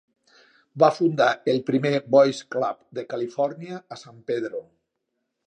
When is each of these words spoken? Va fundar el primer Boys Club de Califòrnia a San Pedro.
Va 0.83 0.87
fundar 0.99 1.27
el 1.53 1.61
primer 1.67 1.91
Boys 2.15 2.41
Club 2.57 2.81
de 3.01 3.05
Califòrnia 3.13 3.79
a 3.97 4.01
San 4.07 4.19
Pedro. 4.33 4.65